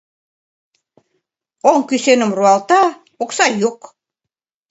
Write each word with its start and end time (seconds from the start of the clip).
Оҥ 1.71 1.79
кӱсеным 1.89 2.31
руалта— 2.37 2.81
окса 3.23 3.45
йок! 3.61 3.79